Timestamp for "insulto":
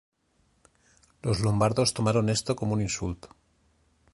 2.81-3.29